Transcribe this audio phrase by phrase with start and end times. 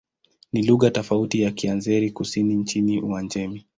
[0.53, 3.65] Ni lugha tofauti na Kiazeri-Kusini nchini Uajemi.